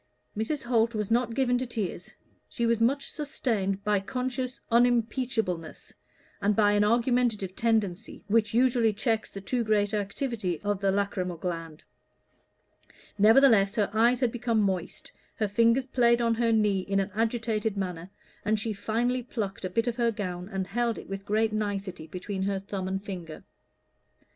Mrs. 0.35 0.63
Holt 0.63 0.95
was 0.95 1.11
not 1.11 1.35
given 1.35 1.59
to 1.59 1.67
tears; 1.67 2.11
she 2.49 2.65
was 2.65 2.81
much 2.81 3.11
sustained 3.11 3.83
by 3.83 3.99
conscious 3.99 4.59
unimpeachableness, 4.71 5.93
and 6.41 6.55
by 6.55 6.71
an 6.71 6.83
argumentative 6.83 7.55
tendency 7.55 8.23
which 8.27 8.51
usually 8.51 8.93
checks 8.93 9.29
the 9.29 9.41
too 9.41 9.63
great 9.63 9.93
activity 9.93 10.59
of 10.61 10.81
the 10.81 10.89
lachrymal 10.91 11.37
gland; 11.37 11.83
nevertheless 13.19 13.75
her 13.75 13.91
eyes 13.93 14.21
had 14.21 14.31
become 14.31 14.59
moist, 14.59 15.11
her 15.35 15.47
fingers 15.47 15.85
played 15.85 16.19
on 16.19 16.33
her 16.33 16.51
knee 16.51 16.79
in 16.79 16.99
an 16.99 17.11
agitated 17.13 17.77
manner, 17.77 18.09
and 18.43 18.57
she 18.59 18.73
finally 18.73 19.21
plucked 19.21 19.63
a 19.63 19.69
bit 19.69 19.85
of 19.85 19.97
her 19.97 20.09
gown 20.09 20.49
and 20.49 20.65
held 20.65 20.97
it 20.97 21.09
with 21.09 21.27
great 21.27 21.53
nicety 21.53 22.07
between 22.07 22.41
her 22.41 22.59
thumb 22.59 22.87
and 22.87 23.03
finger. 23.05 23.43